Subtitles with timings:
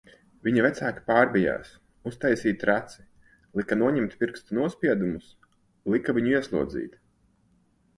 [0.45, 1.73] Viņa vecāki pārbijās,
[2.13, 2.99] uztaisīja traci,
[3.61, 5.33] lika noņemt pirkstu nospiedumus,
[5.97, 7.03] lika viņu ieslodzīt...